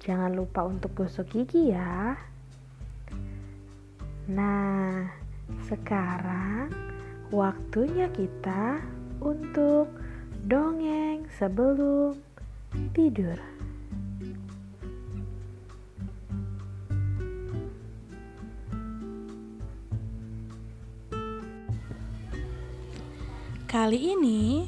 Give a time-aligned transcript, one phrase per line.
[0.00, 2.16] Jangan lupa untuk gosok gigi ya.
[4.32, 5.04] Nah,
[5.68, 6.72] sekarang
[7.28, 8.80] waktunya kita
[9.20, 9.92] untuk
[10.48, 12.16] dongeng sebelum
[12.96, 13.36] tidur.
[23.70, 24.66] Kali ini,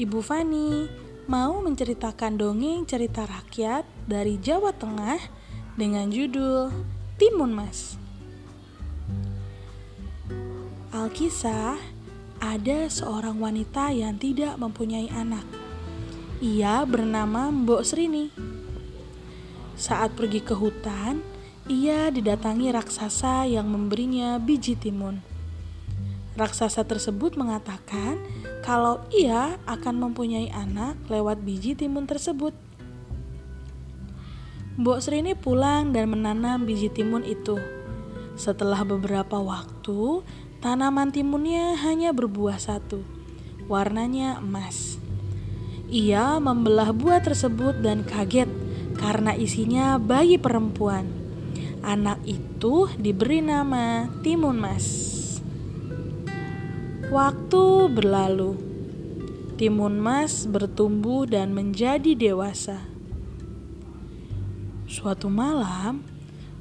[0.00, 5.20] Ibu Fani mau menceritakan dongeng cerita rakyat dari Jawa Tengah
[5.76, 6.72] dengan judul
[7.20, 8.00] Timun Mas.
[10.88, 11.76] Alkisah,
[12.40, 15.44] ada seorang wanita yang tidak mempunyai anak.
[16.40, 18.32] Ia bernama Mbok Srini.
[19.76, 21.20] Saat pergi ke hutan,
[21.68, 25.20] ia didatangi raksasa yang memberinya biji timun.
[26.38, 28.14] Raksasa tersebut mengatakan
[28.62, 32.54] kalau ia akan mempunyai anak lewat biji timun tersebut.
[34.78, 37.58] Mbok Srini pulang dan menanam biji timun itu.
[38.38, 40.22] Setelah beberapa waktu,
[40.62, 43.02] tanaman timunnya hanya berbuah satu.
[43.66, 45.02] Warnanya emas.
[45.90, 48.46] Ia membelah buah tersebut dan kaget
[48.94, 51.10] karena isinya bayi perempuan.
[51.82, 55.07] Anak itu diberi nama Timun Mas.
[57.08, 58.52] Waktu berlalu,
[59.56, 62.84] timun mas bertumbuh dan menjadi dewasa.
[64.84, 66.04] Suatu malam,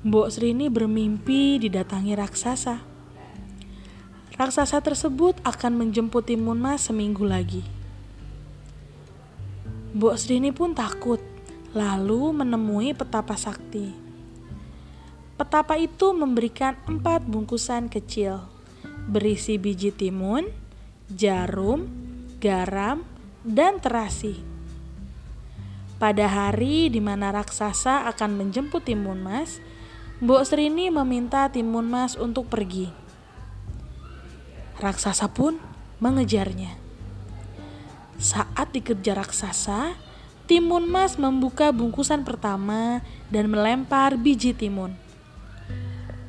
[0.08, 2.80] Mbok Srini bermimpi didatangi raksasa.
[4.40, 7.68] Raksasa tersebut akan menjemput timun mas seminggu lagi.
[10.00, 11.20] Mbok Srini pun takut,
[11.76, 13.92] lalu menemui petapa sakti.
[15.36, 18.56] Petapa itu memberikan empat bungkusan kecil
[19.08, 20.52] berisi biji timun,
[21.08, 21.88] jarum,
[22.44, 23.08] garam,
[23.48, 24.44] dan terasi.
[25.98, 29.58] Pada hari di mana raksasa akan menjemput Timun Mas,
[30.22, 32.94] Mbok Srini meminta Timun Mas untuk pergi.
[34.78, 35.58] Raksasa pun
[35.98, 36.78] mengejarnya.
[38.22, 39.98] Saat dikejar raksasa,
[40.46, 43.02] Timun Mas membuka bungkusan pertama
[43.34, 44.96] dan melempar biji timun.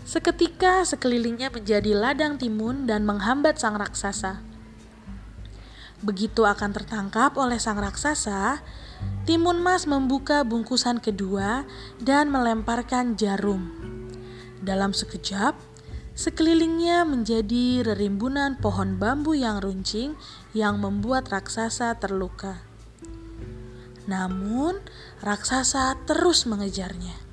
[0.08, 4.41] Seketika sekelilingnya menjadi ladang timun dan menghambat sang raksasa.
[6.00, 8.64] Begitu akan tertangkap oleh sang raksasa,
[9.28, 11.68] Timun Mas membuka bungkusan kedua
[12.00, 13.68] dan melemparkan jarum.
[14.64, 15.52] Dalam sekejap,
[16.16, 20.16] sekelilingnya menjadi rerimbunan pohon bambu yang runcing
[20.56, 22.64] yang membuat raksasa terluka.
[24.08, 24.80] Namun,
[25.20, 27.28] raksasa terus mengejarnya.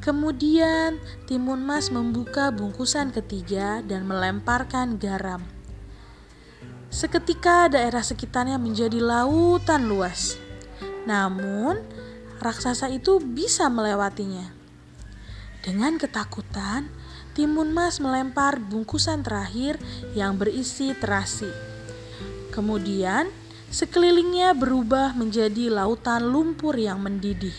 [0.00, 0.96] Kemudian
[1.28, 5.44] Timun Mas membuka bungkusan ketiga dan melemparkan garam.
[6.88, 10.40] Seketika daerah sekitarnya menjadi lautan luas.
[11.04, 11.84] Namun,
[12.40, 14.56] raksasa itu bisa melewatinya.
[15.60, 16.88] Dengan ketakutan,
[17.36, 19.76] Timun Mas melempar bungkusan terakhir
[20.16, 21.52] yang berisi terasi.
[22.50, 23.28] Kemudian,
[23.68, 27.54] sekelilingnya berubah menjadi lautan lumpur yang mendidih.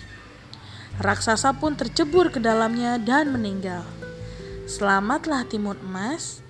[1.01, 3.81] Raksasa pun tercebur ke dalamnya dan meninggal.
[4.69, 6.45] Selamatlah timun emas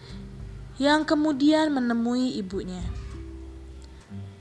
[0.75, 2.83] yang kemudian menemui ibunya.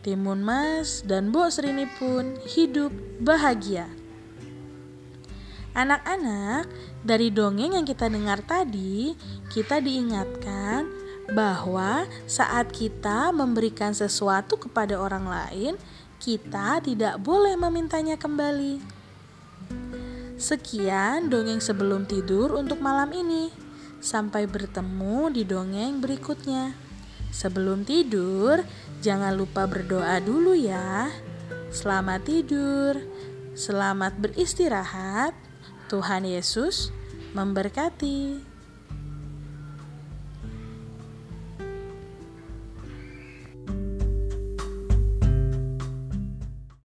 [0.01, 2.89] Timun Mas dan Mbok Serini pun hidup
[3.21, 3.85] bahagia.
[5.77, 6.67] Anak-anak,
[7.05, 9.15] dari dongeng yang kita dengar tadi,
[9.53, 10.89] kita diingatkan
[11.37, 15.73] bahwa saat kita memberikan sesuatu kepada orang lain,
[16.19, 19.00] kita tidak boleh memintanya kembali.
[20.41, 23.53] Sekian dongeng sebelum tidur untuk malam ini.
[24.01, 26.73] Sampai bertemu di dongeng berikutnya.
[27.29, 28.65] Sebelum tidur,
[29.05, 31.13] jangan lupa berdoa dulu ya.
[31.69, 32.97] Selamat tidur,
[33.53, 35.37] selamat beristirahat.
[35.93, 36.89] Tuhan Yesus
[37.37, 38.50] memberkati.